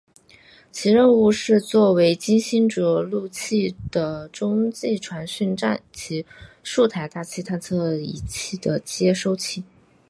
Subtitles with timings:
[0.71, 6.25] 其任务是做为金星着陆器的中继传讯站及
[6.63, 9.63] 数台大气探测仪器的接收器。